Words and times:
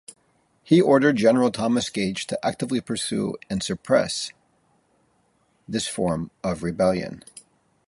He 0.63 0.81
ordered 0.81 1.17
General 1.17 1.51
Thomas 1.51 1.87
Gage 1.91 2.25
to 2.25 2.43
actively 2.43 2.81
pursue 2.81 3.35
and 3.51 3.61
suppress 3.61 4.31
this 5.67 5.85
form 5.85 6.31
of 6.43 6.63
rebellion. 6.63 7.23